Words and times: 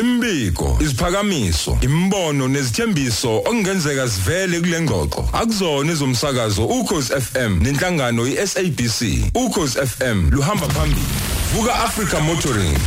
Imbiko, 0.00 0.78
isiphakamiso, 0.80 1.78
imbono 1.82 2.48
nezithembiso 2.48 3.36
okungenzeka 3.38 4.08
sivele 4.08 4.60
kule 4.60 4.80
ngxoxo. 4.80 5.28
Akuzona 5.32 5.92
izomsakazo 5.92 6.64
ukhozi 6.64 7.12
FM 7.20 7.60
nenhlangano 7.62 8.22
iSABC. 8.26 8.98
Ukhozi 9.34 9.78
FM 9.86 10.30
luhamba 10.30 10.66
phambili. 10.68 11.12
Vuka 11.52 11.74
Africa 11.84 12.20
Motoring. 12.24 12.78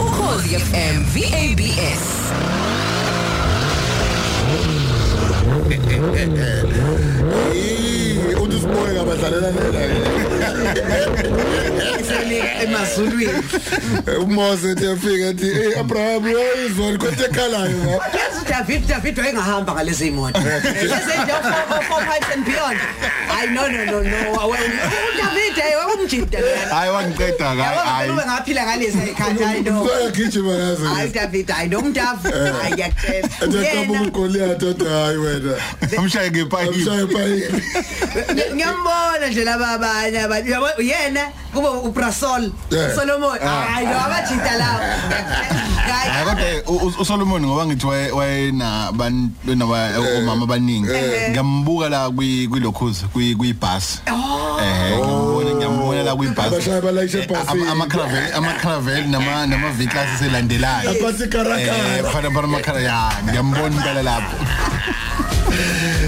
Ukhozi 0.00 0.58
FM 0.58 0.96
VABS 1.14 2.04
uthi 8.42 8.60
siboye 8.60 8.92
ngabadlalela 8.94 9.48
isenika 9.50 9.99
emazulwini 12.62 13.42
umose 14.22 14.66
uyafika 14.66 15.26
ethi 15.30 15.54
hey 15.54 15.78
Abraham 15.80 16.24
uyizwa 16.24 16.98
konke 16.98 17.24
ekhalayo 17.24 17.76
ma 17.84 17.90
yazi 18.18 18.44
David 18.48 18.86
David 18.86 19.18
wayengahamba 19.18 19.74
ngalezi 19.74 20.06
imoto 20.08 20.40
lezi 20.40 21.14
nje 21.22 21.32
four 21.88 22.02
pipes 22.04 22.30
and 22.34 22.44
beyond 22.44 22.78
i 23.42 23.46
no 23.46 23.68
no 23.68 23.84
no 23.84 24.02
no 24.02 24.54
David 25.20 25.39
hey 25.54 25.76
wakumjida 25.76 26.38
hayi 26.70 26.90
wangiqeda 26.90 27.44
hayi 27.48 28.10
ube 28.10 28.22
ngaphila 28.26 28.62
ngalezi 28.66 28.98
ekhaya 28.98 29.46
hayi 29.46 29.62
no. 29.62 29.82
uyagijima 29.82 30.52
yazi 30.52 30.84
hayi 30.84 31.10
David 31.10 31.48
hayi 31.50 31.68
nomntavu 31.68 32.28
hayi 32.62 32.80
yakutshela 32.80 33.28
Ethaqaba 33.40 34.02
uGoliath 34.06 34.62
oda 34.62 34.90
hayi 34.90 35.16
wena 35.16 35.54
amshaye 35.98 36.30
ngepayipi 36.30 36.74
amshaye 36.78 37.06
payipi 37.06 37.62
ngiyambona 38.54 39.26
nje 39.30 39.44
laba 39.44 39.68
abanye 39.68 40.20
abantu 40.20 40.50
Yabo- 40.50 40.82
yena 40.82 41.28
kube 41.54 41.68
uBrasol 41.68 42.50
Yeah. 42.70 42.94
Solomon. 42.94 43.38
Hayi 43.38 43.86
lo 43.86 44.00
abajida 44.00 44.52
lawo 44.58 44.78
hayi 44.78 45.59
kodwa 46.34 46.48
u- 46.66 46.86
u- 46.86 46.94
uSolomon 47.00 47.42
ngoba 47.46 47.66
ngithi 47.66 47.86
waye- 47.86 48.10
wayena 48.12 48.92
bantwana 48.92 49.64
omama 50.18 50.44
abaningi. 50.44 50.88
Ngiyambuka 51.30 51.88
la 51.88 52.10
kwi 52.10 52.48
kwilokhuza 52.48 53.06
kwi 53.12 53.34
kwibus 53.34 54.00
eh 54.06 54.98
ngiyambona 54.98 55.50
ngiyambona 55.54 56.02
la 56.02 56.14
kwibus 56.16 56.38
abashaya 56.46 56.80
balayishe 56.80 57.18
ebhasini 57.22 57.64
ama 57.70 57.86
caravel 57.86 58.34
ama 58.34 58.52
caravel 58.62 59.04
nama 59.08 59.46
nama 59.46 59.68
V 59.70 59.86
class 59.86 60.18
selandelayo 60.18 60.90
Aphathi 60.90 61.26
karakara. 61.28 61.98
eh 61.98 62.04
phana 62.12 62.30
phana 62.30 62.46
makhala 62.48 62.80
ya 62.80 63.10
ngiyambona 63.24 63.76
impela 63.76 64.02
lapho. 64.02 64.36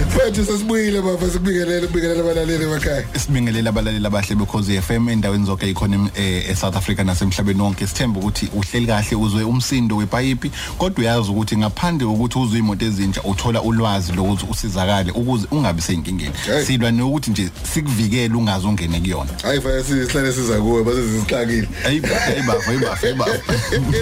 mfethu 0.08 0.44
sesibuyile 0.44 1.00
bafa 1.02 1.26
sikubingelele 1.30 1.86
kubingelela 1.86 2.20
abalaleli 2.20 2.64
emakhaya. 2.64 3.04
Sibingelela 3.26 3.70
abalaleli 3.70 4.06
abahle 4.06 4.34
bekhozi 4.36 4.80
FM 4.80 5.08
endaweni 5.08 5.46
zonke 5.46 5.68
economy 5.70 6.10
e 6.16 6.54
South 6.54 6.76
Africa 6.76 6.98
nasemhlabeni 7.04 7.60
wonke. 7.60 7.86
Sithemba 7.86 8.20
ukuthi 8.20 8.48
uhleli 8.54 8.86
kahle 8.86 9.16
uzwe 9.16 9.44
umsindo 9.44 9.96
wepayipi 9.96 10.50
kodwa 10.78 10.98
uyazi 11.00 11.30
ukuthi 11.30 11.56
ngaphandle 11.56 12.06
ukuthi 12.06 12.38
uzwe 12.38 12.58
imoto 12.58 12.84
ezintsha 12.86 13.22
uthola 13.22 13.62
ulwazi 13.62 14.12
lokuthi 14.12 14.46
usizakale 14.50 15.12
ukuze 15.12 15.46
ungabi 15.50 15.82
seyinkingeni 15.82 16.32
Hey. 16.46 16.64
silwa 16.64 16.90
nokuthi 16.90 17.30
nje 17.30 17.48
sikuvikele 17.74 18.34
ungaze 18.34 18.66
ungene 18.66 19.00
kuyona. 19.00 19.30
Hayi 19.42 19.60
faya 19.60 19.84
sihlale 19.84 20.32
siza 20.32 20.60
kuwe 20.60 20.84
base 20.84 21.02
zisihlakile 21.02 21.68
ayibafa 21.86 22.26
ayibafa 22.26 22.70
ayibafa 22.70 23.06
ayibafa 23.06 23.32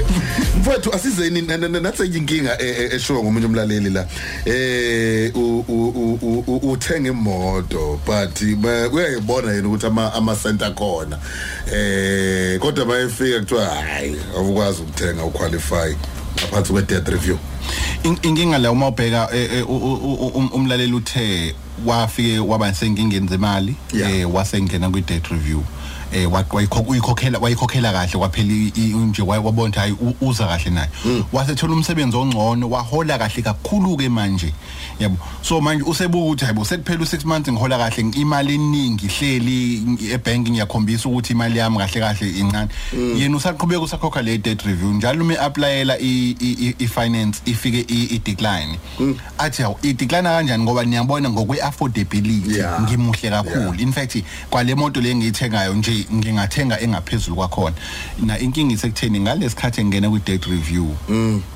mfowethu 0.60 0.92
asizeni 0.94 1.42
na- 1.42 1.56
na- 1.56 1.68
na- 1.68 1.80
nathi 1.80 2.02
inkinga 2.06 2.58
e- 2.62 2.66
e- 2.68 2.96
eshiwo 2.96 3.22
ngomunye 3.22 3.46
umlaleli 3.46 3.90
la. 3.90 4.06
Eh 4.44 5.30
u- 5.34 5.39
u- 5.39 5.39
u- 5.39 5.39
u- 5.39 5.39
u- 5.39 5.39
uthenga 6.62 7.08
imoto 7.08 8.00
but 8.06 8.40
uyayibona 8.92 9.52
yena 9.52 9.68
ukuthi 9.68 9.86
ama 9.86 10.12
ama 10.14 10.36
center 10.36 10.74
khona. 10.74 11.18
Eh 11.72 12.58
kodwa 12.58 12.84
bayefika 12.84 13.38
kuthiwa 13.40 13.66
hayi 13.66 14.16
awukwazi 14.36 14.82
ukuthenga 14.82 15.24
uqualify 15.24 15.94
ngaphansi 16.38 16.72
kwe 16.72 16.82
debt 16.82 17.08
review. 17.08 17.36
In- 18.02 18.18
inkinga 18.22 18.58
la 18.58 18.70
uma 18.70 18.88
ubheka 18.88 19.28
eh, 19.34 19.50
eh, 19.54 19.70
um- 19.70 20.50
umlaleli 20.52 20.92
uthe 20.92 21.54
wafike 21.86 22.38
waba 22.38 22.74
senkingeni 22.74 23.28
zemali 23.28 23.74
eh 24.20 24.34
wasengena 24.34 24.90
kwi 24.90 25.00
debt 25.00 25.26
review. 25.28 25.62
Eh 26.12 26.26
wa- 26.32 26.42
wayikhok- 26.42 26.88
uyikhokhela 26.88 27.38
wayikhokhela 27.38 27.92
kahle 27.92 28.18
kwaphela 28.18 28.54
nje 29.06 29.22
ukuthi 29.22 29.78
hayi 29.78 29.94
uza 30.20 30.46
kahle 30.46 30.70
naye. 30.70 30.88
Wasethola 31.32 31.72
umsebenzi 31.74 32.16
ongcono 32.16 32.68
wahola 32.70 33.18
kahle 33.18 33.42
kakhulu 33.42 33.96
ke 33.96 34.08
manje. 34.08 34.52
Yabo 34.98 35.16
so 35.42 35.60
manje 35.60 35.84
usebuka 35.84 36.24
ukuthi 36.24 36.44
hayibo 36.44 36.64
sekuphela 36.64 37.04
u6 37.04 37.24
months 37.24 37.48
ngihola 37.52 37.78
kahle 37.78 38.10
imali 38.16 38.54
eningi 38.54 39.06
ihleli 39.06 39.82
ebank 40.12 40.48
ngiyakhombisa 40.48 41.08
ukuthi 41.08 41.32
imali 41.32 41.58
yami 41.58 41.78
kahle 41.78 42.00
kahle 42.00 42.30
incane. 42.38 42.68
Yena 43.16 43.36
usaqhubeka 43.36 43.80
usakhokha 43.80 44.22
le 44.22 44.38
debt 44.38 44.62
review 44.62 44.92
njalo 44.92 45.24
uma 45.24 45.38
applyela 45.38 45.96
i 46.00 46.86
finance 46.88 47.40
ifike 47.46 47.84
i 47.88 48.18
decline 48.24 48.78
athi 49.38 49.62
hawu 49.62 49.76
i 49.82 49.92
decline 49.92 50.22
kanjani? 50.28 50.64
Ngoba 50.64 50.84
niyabona 50.84 51.30
ngokwe 51.30 51.60
affordability 51.62 52.58
ngimuhle 52.82 53.30
kakhulu. 53.30 53.74
In 53.80 53.92
fact 53.92 54.16
kwale 54.50 54.74
moto 54.74 55.00
le 55.00 55.14
ngiyithengayo 55.14 55.74
nje 55.74 55.99
ngingathenga 56.12 56.80
engaphezulu 56.80 57.36
kwakhona. 57.36 57.76
Na 58.26 58.38
inkinga 58.38 58.74
isekutheni 58.74 59.20
ngalesikhathi 59.20 59.80
engena 59.80 60.10
kwi 60.10 60.20
debt 60.20 60.44
review 60.46 60.94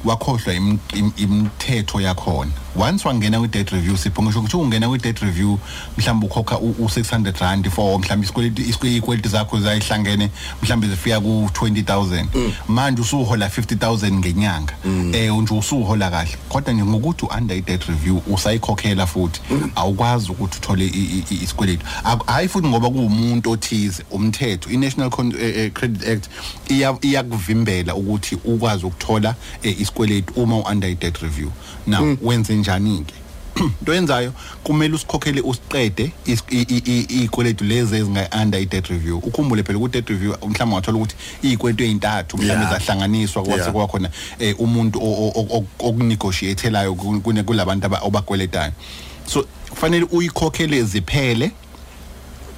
wakhohlwa 0.05 0.55
im- 0.55 0.79
im- 0.95 1.13
imithetho 1.17 2.01
yakhona. 2.01 2.51
Once 2.77 3.09
wangena 3.09 3.39
kwi 3.39 3.49
debt 3.49 3.71
review 3.71 3.97
sipho 3.97 4.23
ngisho 4.23 4.39
ukuthi 4.39 4.57
ungena 4.57 4.89
kwi 4.89 4.99
debt 4.99 5.19
review 5.19 5.59
mhlawumbe 5.99 6.27
ukhokha 6.27 6.57
u600 6.57 7.41
rand 7.41 7.71
for 7.71 7.99
mhlawumbe 7.99 8.25
isikweleti 8.25 8.63
isikweleti 8.63 9.29
zakho 9.29 9.61
zayihlangene 9.61 10.31
mhlawumbe 10.63 10.89
zifika 10.89 11.21
ku 11.21 11.49
20000 11.53 12.25
manje 12.69 13.03
usuhola 13.03 13.49
50000 13.49 14.13
ngenyanga. 14.13 14.73
Eh 15.15 15.33
nje 15.33 15.55
usuhola 15.55 16.11
kahle. 16.11 16.37
Kodwa 16.49 16.73
nje 16.75 16.85
ngokuthi 16.85 17.27
under 17.39 17.57
i 17.57 17.61
debt 17.61 17.85
review 17.85 18.21
usayikhokhela 18.27 19.07
futhi 19.07 19.41
awukwazi 19.75 20.31
ukuthi 20.31 20.59
uthole 20.59 20.87
i- 20.87 20.89
i- 20.89 21.25
i- 21.31 21.45
isikweleti. 21.45 21.85
Ak- 22.05 22.27
hayi 22.27 22.49
futhi 22.49 22.69
ngoba 22.69 22.91
kuwumuntu 22.91 23.51
othize 23.51 24.03
umthetho 24.11 24.71
i 24.71 24.77
National 24.77 25.11
Con- 25.11 25.35
eh, 25.41 25.57
eh, 25.57 25.73
Credit 25.73 26.09
Act 26.09 26.29
iya 26.69 26.97
iyakuvimbela 27.01 27.95
ukuthi 27.95 28.35
ukwazi 28.45 28.87
ukuthola 28.87 29.35
eh, 29.63 29.81
isikweleti 29.81 30.33
uma 30.37 30.57
u 30.57 30.61
under 30.73 30.91
i 30.91 30.95
debt 30.95 31.19
review. 31.19 31.51
Now 31.87 32.17
wenze 32.23 32.55
njani 32.65 33.05
ke 33.07 33.15
into 33.81 33.95
yenzayo 33.95 34.33
kumele 34.65 34.95
usikhokhele 34.95 35.41
usiqede 35.41 36.11
is- 36.27 36.43
i- 36.51 36.67
i- 36.69 36.83
i- 36.87 37.07
izikweletu 37.17 37.65
lezi 37.65 37.97
ezinga 37.97 38.29
under 38.43 38.61
i 38.61 38.67
debt 38.67 38.87
review. 38.89 39.19
Ukhumbule 39.19 39.63
phela 39.63 39.79
ku 39.79 39.89
debt 39.89 40.09
review 40.09 40.33
mhlawumbe 40.49 40.75
wathola 40.77 40.97
ukuthi 40.99 41.15
izikweletu 41.43 41.85
ezintathu 41.85 42.37
mhlawumbe 42.39 42.67
zahlanganiswa 42.79 43.43
kwase 43.43 43.71
kuba 43.73 43.87
khona 43.87 44.11
eh, 44.39 44.55
umuntu 44.61 44.99
o- 44.99 45.33
o- 45.39 45.47
o- 45.57 45.67
okunegotiatelayo 45.89 46.95
ku- 46.95 47.21
kune- 47.21 47.43
kulabantu 47.43 47.87
aba- 47.87 48.01
obakweletayo 48.03 48.73
so 49.27 49.47
kufanele 49.71 50.07
uyikhokhele 50.11 50.83
ziphele 50.83 51.51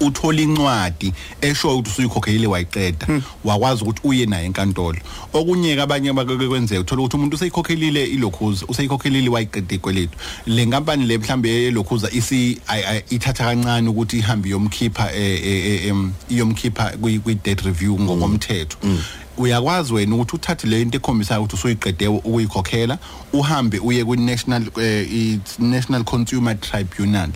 uthola 0.01 0.41
incwadi 0.41 1.13
esho 1.41 1.79
ukuthi 1.79 1.91
usuyikhokhelile 1.91 2.47
wayiqeda 2.47 3.07
wakwazi 3.45 3.83
ukuthi 3.83 4.01
uye 4.05 4.27
naye 4.27 4.47
enkantolo. 4.47 4.99
Okunye 5.33 5.77
ke 5.77 5.83
abanye 5.83 6.13
bakwenzeka 6.13 6.81
uthola 6.81 7.03
ukuthi 7.03 7.17
umuntu 7.17 7.37
useyikhokhelile 7.37 8.05
ilokhuza 8.07 8.67
useyikhokhelile 8.69 9.29
wayiqeda 9.29 9.75
ikweletu 9.75 10.19
le 10.47 10.65
nkampani 10.67 11.07
le 11.07 11.19
mhlambe 11.19 11.49
yelokhuza 11.51 12.11
isi 12.13 12.59
ay- 12.67 12.85
ay- 12.87 13.05
ithatha 13.11 13.45
kancane 13.45 13.89
ukuthi 13.89 14.19
ihambe 14.19 14.49
yomkhipha 14.49 15.13
eh, 15.15 15.41
eh, 15.47 15.67
eh, 15.67 15.87
em, 15.87 16.13
iyomkhipha 16.31 16.85
kwi 17.01 17.19
kwi 17.19 17.35
debt 17.35 17.61
review 17.63 17.99
ngokomthetho 18.01 18.77
uyakwazi 19.37 19.95
wena 19.95 20.15
ukuthi 20.17 20.37
uthathe 20.37 20.67
le 20.69 20.83
into 20.83 20.97
ekhombisayo 20.99 21.43
ukuthi 21.43 21.57
usuyiqede 21.57 22.09
ukuyikhokhela 22.09 22.99
uhambe 23.33 23.79
uye 23.79 24.05
ku 24.05 24.17
National 24.17 24.63
eh, 24.81 25.07
i 25.13 25.41
National 25.59 26.05
Consumer 26.05 26.55
Tribunal 26.61 27.31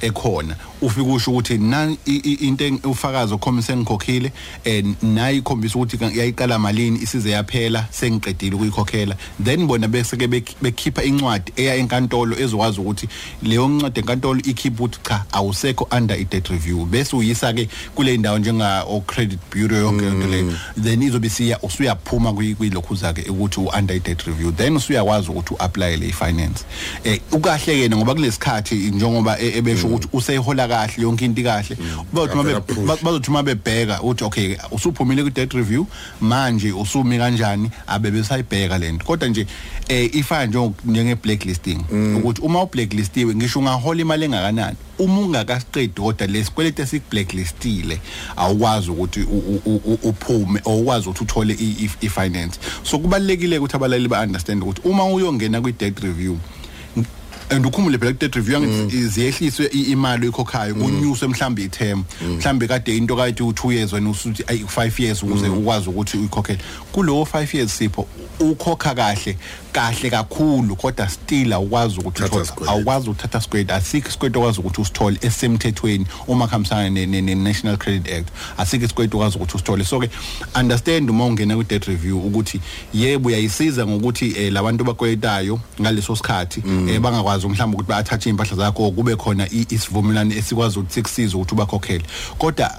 ekhona. 0.00 0.56
Ufike 0.82 1.00
usho 1.10 1.30
ukuthi 1.30 1.58
na 1.58 1.90
i- 2.06 2.20
i- 2.24 2.46
into 2.48 2.64
eng- 2.64 2.86
ufakazi 2.90 3.34
okhombisa 3.34 3.76
ngikhokhile 3.76 4.32
eh 4.64 4.84
nayi 5.02 5.38
ikhombisa 5.38 5.78
ukuthi 5.78 5.98
ka- 5.98 6.10
yayiqala 6.14 6.58
malini 6.58 6.98
isize 7.02 7.30
yaphela 7.30 7.86
sengiqedile 7.90 8.54
ukuyikhokhela. 8.56 9.16
Then 9.44 9.66
bona 9.66 9.88
bese 9.88 10.16
ke 10.16 10.26
bek- 10.26 10.54
bekhipha 10.62 11.02
incwadi 11.02 11.52
eya 11.56 11.74
enkantolo 11.76 12.36
ezokwazi 12.38 12.80
ukuthi 12.80 13.08
leyo 13.42 13.68
ncwadi 13.68 14.00
enkantolo 14.00 14.40
ikhipha 14.44 14.84
ukuthi 14.84 14.98
cha 15.08 15.24
awusekho 15.32 15.88
under 15.96 16.16
i 16.16 16.24
debt 16.24 16.48
review. 16.48 16.84
Bese 16.86 17.16
uyisa 17.16 17.52
ke 17.52 17.68
kule 17.94 18.16
ndawo 18.16 18.38
njenga 18.38 18.84
o 18.88 19.00
credit 19.00 19.38
bureau 19.50 19.80
yonke 19.82 20.06
into 20.06 20.26
leyo. 20.26 20.52
Then 20.82 21.02
izobe 21.02 21.28
siya 21.32 21.58
usuyaphuma 21.62 22.30
kwi- 22.32 22.54
kwilokhuza 22.54 23.12
ke 23.12 23.30
ukuthi 23.30 23.60
u 23.60 23.68
under 23.78 23.96
i 23.96 24.00
debt 24.00 24.22
review 24.22 24.52
then 24.52 24.76
usuyakwazi 24.76 25.28
ukuthi 25.30 25.54
uapply 25.54 25.96
le 25.96 26.12
finance 26.12 26.64
eh 27.04 27.20
ukahle 27.32 27.78
yena 27.80 27.96
ngoba 27.96 28.14
kulesikhathi 28.14 28.74
njengoba 28.74 29.38
e- 29.40 29.58
ebesho 29.58 29.86
ukuthi 29.86 30.08
useyihola 30.12 30.68
kahle 30.68 31.02
yonke 31.02 31.24
into 31.24 31.42
kahle 31.42 31.76
bazothi 32.12 32.36
ba- 32.86 32.96
bazothi 33.02 33.30
mabebheka 33.30 34.02
uthi 34.02 34.24
okay 34.24 34.56
usuphumile 34.70 35.22
ku 35.22 35.30
debt 35.30 35.52
review 35.52 35.86
manje 36.20 36.72
usumi 36.72 37.18
kanjani 37.18 37.70
abe 37.86 38.10
besayibheka 38.10 38.78
lento 38.78 39.04
kodwa 39.04 39.28
nje 39.28 39.46
eh 39.88 40.10
ifana 40.14 40.46
nje 40.46 40.70
njenge 40.84 41.14
blacklisting 41.14 41.78
ukuthi 42.16 42.40
uma 42.42 42.62
u 42.62 42.66
blacklistiwe 42.66 43.34
ngisho 43.34 43.58
ungahola 43.58 44.00
imali 44.00 44.24
engakanani? 44.24 44.76
Uma 44.98 45.20
ungakasiqedi 45.20 46.00
kodwa 46.00 46.26
lesikweleti 46.26 46.82
esikublacklistile 46.82 48.00
awukwazi 48.36 48.90
ukuthi 48.90 49.20
u- 49.20 49.60
u- 49.66 49.82
u- 49.84 49.98
uphume 50.08 50.60
awukwazi 50.66 51.08
ukuthi 51.08 51.24
uthole 51.24 51.54
i- 51.54 51.76
i- 51.84 52.06
i-finance. 52.06 52.60
So 52.82 52.98
kubalekile 52.98 53.58
ukuthi 53.58 53.76
abalali 53.76 54.08
ba-understand 54.08 54.62
ukuthi 54.62 54.80
uma 54.88 55.04
uyongena 55.06 55.60
kwi-debt 55.60 55.98
review 56.00 56.36
and 57.52 57.64
ukhumbule 57.66 57.98
phela 57.98 58.12
ku-debt 58.12 58.34
review 58.34 58.56
angithi 58.56 59.06
ziyehliswe 59.08 59.66
i- 59.72 59.92
imali 59.92 60.26
oyikhokhayo 60.26 60.74
kunyuswe 60.74 61.28
mhlambe 61.28 61.62
i-term. 61.64 62.04
Mhlambe 62.38 62.68
kade 62.68 62.96
into 62.96 63.16
kade 63.16 63.42
u2 63.42 63.72
years 63.72 63.92
wena 63.92 64.10
usuthi 64.10 64.44
ayi 64.46 64.64
5 64.64 65.02
years 65.02 65.22
ukuze 65.22 65.48
ukwazi 65.48 65.88
ukuthi 65.88 66.18
uyikhokhele 66.18 66.58
kulowo 66.92 67.24
5 67.24 67.56
years 67.56 67.78
sipho 67.78 68.06
ukhokha 68.40 68.94
kahle 68.94 69.36
kahle 69.72 70.10
kakhulu 70.10 70.76
kodwa 70.76 71.08
still 71.08 71.52
awukwazi 71.52 71.98
ukuthi 72.00 72.22
awukwazi 72.68 73.10
ukuthatha 73.10 73.40
sikweletu 73.40 73.74
asikho 73.74 74.08
isikweletu 74.08 74.38
okwazi 74.38 74.60
ukuthi 74.60 74.80
usithole 74.80 75.18
esisemthethweni 75.22 76.06
uma 76.26 76.46
kuhambisana 76.46 76.90
ne- 76.90 77.06
ne-national 77.06 77.76
credit 77.76 78.12
act. 78.12 78.28
Asikho 78.58 78.84
isikweletu 78.84 79.16
okwazi 79.16 79.36
ukuthi 79.36 79.54
usithole. 79.56 79.84
So-ke 79.84 80.10
understand 80.60 81.10
uma 81.10 81.24
ungena 81.26 81.54
kwi-debt 81.56 81.84
review 81.84 82.18
ukuthi 82.26 82.60
yebo 82.94 83.28
uyayisiza 83.28 83.86
ngokuthi 83.86 84.34
um 84.48 84.54
labantu 84.54 84.84
bakweletayo 84.84 85.60
ngaleso 85.80 86.16
sikhathi 86.16 86.62
um 86.66 86.88
bangakwazi 87.42 87.48
mhlawumbe 87.48 87.76
ukuthi 87.76 87.88
ba-athatshe 87.88 88.30
iy'mpahla 88.30 88.56
zakho 88.56 88.90
kube 88.90 89.16
khona 89.16 89.46
i- 89.50 89.66
isivumelwano 89.70 90.34
esikwazi 90.34 90.78
ukuthi 90.78 90.94
sikusize 90.94 91.36
ukuthi 91.36 91.54
ubakhokhele. 91.54 92.04
Kodwa 92.38 92.70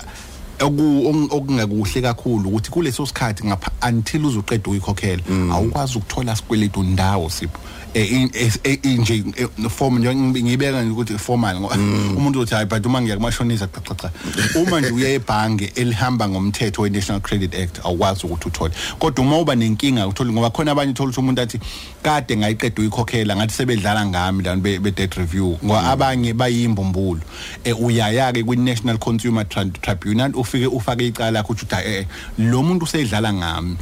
oku- 0.59 1.07
oku- 1.07 1.29
okungekuhle 1.35 2.01
kakhulu 2.01 2.49
ukuthi 2.49 2.69
kuleso 2.71 3.05
sikhathi 3.05 3.43
until 3.87 4.25
uzuqeda 4.25 4.63
ukuyikhokhela 4.63 5.23
awukwazi 5.51 5.97
ukuthola 5.97 6.35
sikweletu 6.35 6.83
ndawo 6.83 7.29
sipho. 7.29 7.59
Eh, 7.93 8.29
eh, 8.63 8.79
inje 8.83 9.23
eh, 9.37 9.47
form 9.69 9.99
nje 9.99 10.13
nje 10.13 10.91
ukuthi 10.91 11.17
formal 11.17 11.59
ngoba 11.59 11.75
umuntu 12.17 12.39
uthi 12.39 12.53
hayi 12.55 12.65
but 12.65 12.85
uma 12.85 13.01
ngiya 13.01 13.17
kumashonisa 13.17 13.67
cha 13.67 13.81
cha 13.81 13.95
cha. 13.95 14.11
Uma 14.59 14.81
nje 14.81 14.91
uya 14.91 15.09
ebhange 15.09 15.71
elihamba 15.75 16.29
ngomthetho 16.29 16.81
we-National 16.81 17.21
Credit 17.21 17.55
Act 17.55 17.79
awukwazi 17.85 18.25
ukuthi 18.25 18.47
uthole. 18.47 18.73
Kodwa 18.99 19.25
uma 19.25 19.37
uba 19.37 19.55
nenkinga 19.55 20.07
uthole 20.07 20.31
ngoba 20.31 20.49
khona 20.49 20.71
abanye 20.71 20.91
uthola 20.91 21.09
ukuthi 21.09 21.19
umuntu 21.19 21.41
athi 21.41 21.59
kade 22.03 22.37
ngayiqeda 22.37 22.81
uyikhokhela 22.81 23.35
ngathi 23.35 23.53
sebedlala 23.53 24.05
ngami 24.05 24.43
lana 24.43 24.61
be- 24.61 24.79
be-debt 24.79 25.13
review. 25.15 25.57
Ngoba 25.65 25.83
abanye 25.83 26.33
bayimbumbulu 26.33 27.21
eh, 27.63 27.81
uyaya-ke 27.81 28.43
kwi-National 28.43 28.97
Consumer 28.97 29.45
Tri- 29.49 29.71
Tribunal 29.81 30.31
ufike 30.35 30.67
ufake 30.67 31.07
icala 31.07 31.31
lakho 31.31 31.53
uthi 31.53 31.65
hayi 31.69 31.95
eh, 31.95 32.05
lo 32.37 32.63
muntu 32.63 32.85
usedlala 32.85 33.33
ngami. 33.33 33.77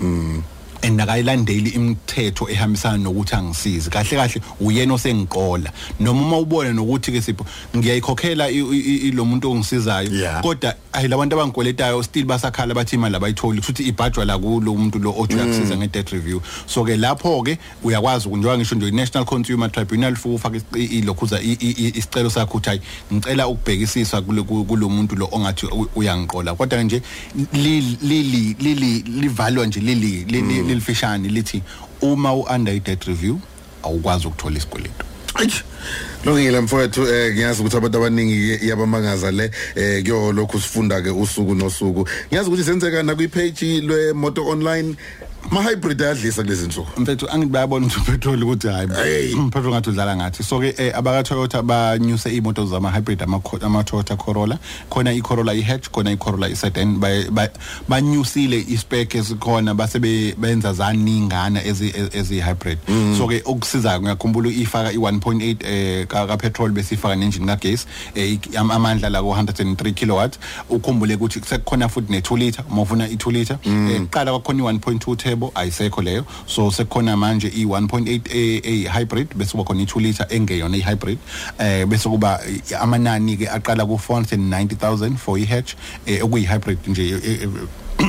And 0.84 1.02
akayilandeli 1.02 1.70
imithetho 1.70 2.50
ehambisana 2.50 2.98
nokuthi 2.98 3.36
angisize 3.36 3.90
kahle 3.90 4.18
kahle 4.18 4.42
uyena 4.60 4.94
osengiqola. 4.94 5.72
Noma 6.00 6.22
uma 6.22 6.38
ubona 6.38 6.74
nokuthi 6.74 7.12
ke 7.12 7.22
sipho 7.22 7.46
ngiyayikhokhela 7.76 8.50
lo 9.14 9.26
muntu 9.26 9.52
ongisizayo. 9.52 10.42
Kodwa 10.42 10.76
ayi 10.94 11.08
labantu 11.08 11.36
abangikweletayo 11.36 12.04
still 12.04 12.26
basakhala 12.26 12.74
bathi 12.74 12.96
imali 12.96 13.16
abayitholi. 13.16 13.62
Futhi 13.62 13.84
ibhajwa 13.84 14.26
la 14.26 14.38
kulo 14.38 14.72
umuntu 14.74 15.00
lo 15.00 15.14
othi 15.18 15.36
uyakusiza 15.36 15.78
nge-debt 15.78 16.10
review. 16.10 16.42
So 16.66 16.84
ke 16.84 16.98
lapho 16.98 17.44
ke 17.44 17.58
uyakwazi 17.84 18.30
njengoba 18.30 18.58
ngisho 18.58 18.76
nje 18.76 18.88
i-National 18.88 19.26
Consumer 19.26 19.72
Tribunal 19.72 20.16
futhi 20.16 20.36
ufake 20.36 20.62
ilokhuza 20.78 21.42
isicelo 21.42 22.30
sakho 22.30 22.58
uthi 22.58 22.70
hayi 22.70 22.82
ngicela 23.14 23.48
ukubhekisisa 23.48 24.22
kulo 24.22 24.90
muntu 24.90 25.16
lo 25.16 25.30
ongathi 25.32 25.68
uyangiqola. 25.96 26.56
Kodwa 26.56 26.84
nje 26.84 27.02
lili 27.54 28.56
livalwa 29.06 29.66
nje 29.66 29.80
lili 29.80 30.71
lili- 30.72 30.80
lilifishane 30.80 31.30
lithi 31.30 31.62
uma 32.02 32.34
u-under 32.34 32.74
i-debt 32.74 33.04
review 33.04 33.38
awukwazi 33.84 34.28
ukuthola 34.28 34.58
isikweletu 34.58 35.06
Eish. 35.42 35.64
Lungile 36.26 36.60
mfowethu 36.62 37.08
eh 37.08 37.34
ngiyazi 37.34 37.62
ukuthi 37.62 37.78
abantu 37.78 37.98
abaningi 37.98 38.68
yabamangaza 38.70 39.32
le 39.32 39.52
eh 39.76 40.04
kuyo 40.04 40.32
lokhu 40.32 40.60
sifunda 40.60 41.02
ke 41.02 41.10
usuku 41.10 41.56
nosuku. 41.56 42.08
Ngiyazi 42.28 42.50
ukuthi 42.50 42.64
senzeka 42.64 43.04
na 43.04 43.16
kwi 43.16 43.28
page 43.28 43.82
lwe 43.82 44.14
Moto 44.14 44.46
Online 44.48 44.96
ma 45.52 45.62
hybrid 45.64 46.02
ayadlisa 46.02 46.44
kulezi 46.44 46.68
nsuku. 46.68 47.02
mfethu 47.02 47.30
angithi 47.30 47.52
bayabona 47.52 47.86
ukuthi 47.88 48.00
upetrol 48.02 48.44
ukuthi 48.44 48.68
Hey. 48.68 48.88
hayi 48.96 49.34
upetrol 49.34 49.72
ngathi 49.74 49.90
udlala 49.90 50.16
ngathi. 50.16 50.44
So 50.44 50.60
ke 50.60 50.74
eh, 50.78 50.98
abaka 50.98 51.24
Toyota 51.24 51.62
banyuse 51.62 52.30
imoto 52.36 52.66
zama 52.66 52.92
hybrid 52.92 53.22
ama 53.24 53.42
ama 53.62 53.84
Toyota 53.84 54.16
Corolla. 54.18 54.60
Khona 54.90 55.12
i 55.14 55.22
Corolla 55.22 55.54
i 55.54 55.62
hatch 55.62 55.90
khona 55.92 56.12
i 56.12 56.16
Corolla 56.18 56.48
i 56.48 56.54
sedan 56.56 57.00
ba- 57.00 57.30
ba- 57.32 57.50
banyusile 57.90 58.64
i 58.70 58.78
spec 58.78 59.16
esikhona 59.16 59.74
base 59.76 60.00
be- 60.00 60.34
benza 60.38 60.74
zaningana 60.74 61.64
ezi 61.66 61.92
ezi 62.14 62.42
hybrid. 62.42 62.78
So 63.18 63.28
ke 63.28 63.42
okusizayo 63.46 64.02
ngiyakhumbula 64.02 64.50
ifaka 64.50 64.92
i 64.92 64.98
1.8 64.98 65.66
eh 65.66 66.08
ka 66.08 66.28
ka 66.28 66.38
petrol 66.38 66.72
besifaka 66.72 67.16
ne 67.16 67.26
engine 67.26 67.46
ka 67.48 67.56
gas 67.56 67.86
eh, 68.16 68.34
ik- 68.38 68.56
am- 68.56 68.72
amandla 68.72 69.10
la 69.10 69.20
ko 69.22 69.34
103 69.36 69.94
kilowatt. 69.94 70.38
Ukhumbule 70.70 71.16
ukuthi 71.16 71.42
sekukhona 71.46 71.90
futhi 71.90 72.12
ne 72.12 72.20
2 72.22 72.38
liter 72.38 72.64
uma 72.70 72.82
ufuna 72.84 73.08
i 73.10 73.16
2 73.16 73.32
liter 73.32 73.58
eh, 73.66 74.00
kuqala 74.02 74.32
kwakhona 74.32 74.64
i 74.64 74.74
1.2 74.78 75.31
turbo 75.42 75.52
ayisekho 75.56 76.02
leyo. 76.02 76.26
So 76.46 76.72
sekukhona 76.72 77.18
manje 77.18 77.48
i 77.48 77.66
1.8 77.66 78.22
a, 78.32 78.62
a 78.68 79.00
hybrid 79.00 79.36
bese 79.36 79.52
kuba 79.52 79.64
khona 79.64 79.82
i 79.82 79.86
2 79.86 80.02
liter 80.02 80.28
engeyona 80.30 80.78
i 80.78 80.82
hybrid 80.82 81.18
eh 81.60 81.86
bese 81.86 82.10
kuba 82.10 82.40
eh, 82.48 82.82
amanani 82.82 83.38
ke 83.38 83.48
aqala 83.48 83.86
ku 83.86 83.98
490000 83.98 85.18
for 85.18 85.38
i 85.38 85.46
hatch 85.46 85.76
eh, 86.06 86.24
okuyi 86.24 86.46
hybrid 86.46 86.78
nje 86.88 87.10
eh, 87.10 87.44
eh, 87.44 87.50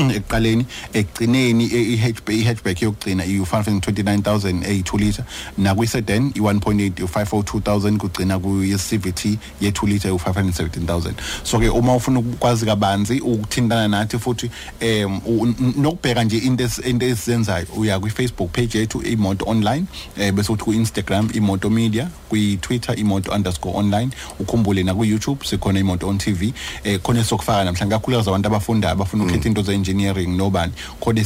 ekuqaleni 0.16 0.66
ekugcineni 0.92 1.64
i- 1.64 1.92
i-hatchback 1.94 2.36
i-hatchback 2.36 2.82
yokugcina 2.82 3.24
i-529000 3.24 4.64
eyi-2 4.68 4.98
liter 4.98 5.24
nakwi-sedan 5.58 6.32
i-1.8 6.34 7.02
u-502000 7.04 7.96
kugcina 7.96 8.38
kuyi-cvt 8.38 9.24
ye-2 9.60 9.86
liter 9.88 10.10
u-517000 10.12 11.12
so-ke 11.44 11.68
uma 11.68 11.94
ufuna 11.94 12.18
ukwazi 12.18 12.66
kabanzi 12.66 13.20
ukuthintana 13.20 13.88
nathi 13.88 14.18
futhi 14.18 14.50
um 14.82 15.20
u- 15.26 15.46
n- 15.46 15.74
nokubheka 15.76 16.24
nje 16.24 16.38
into 16.38 16.64
esi- 16.64 16.88
into 16.90 17.06
esizenzayo 17.06 17.66
uya 17.76 17.98
kwi-facebook 18.00 18.50
page 18.52 18.78
yethu 18.78 19.02
imoto 19.02 19.44
online 19.48 19.84
um 20.16 20.32
bese 20.36 20.52
uthi 20.52 20.64
ku-instagram 20.64 21.28
imoto 21.34 21.70
media 21.70 22.08
kwi-twitter 22.28 22.98
imoto 23.00 23.32
underscore 23.32 23.78
online. 23.78 24.10
Ukhumbule 24.40 24.82
nakwi-youtube 24.82 25.44
sikhona 25.46 25.80
imoto 25.80 26.08
on 26.08 26.18
tv 26.18 26.52
um 26.86 26.98
khona 26.98 27.24
sokufaka 27.24 27.64
namhlanje 27.64 27.94
kakhulukazi 27.94 28.28
abantu 28.30 28.46
abafundayo 28.48 28.92
abafuna 28.92 29.24
ukhetha 29.24 29.48
into 29.48 29.62
ze-engineering 29.84 30.36
nobani 30.36 30.72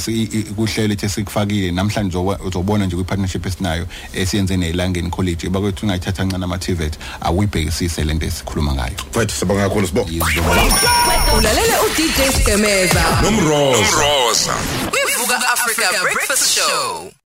i- 0.09 0.43
kuhlelo 0.57 0.89
lethu 0.89 1.07
esikufakile 1.07 1.71
namhlanje 1.73 2.19
uzobona 2.19 2.87
nje 2.87 2.97
kwi-partnership 2.97 3.47
esinayo 3.47 3.87
esiyenze 4.15 4.57
ne-elangeni 4.57 5.11
college. 5.11 5.49
Bakwethu 5.49 5.87
ungayithatha 5.87 6.23
kancane 6.23 6.45
ama-tvet 6.45 6.99
awuyibhekisise 7.21 8.05
le 8.05 8.15
nto 8.15 8.27
esikhuluma 8.27 8.75
ngayo. 8.75 8.95
Mfowethu 9.11 9.35
sibonga. 9.37 9.63
Kakhulu 9.69 9.87
sibo. 9.87 10.03
ulalele 11.39 11.75
udj 11.87 12.01
skemeza 12.43 13.05
nomroza. 13.23 14.55
Kwivuka 14.91 15.37
africa 15.53 16.03
breakfast 16.03 16.55
show. 16.55 17.11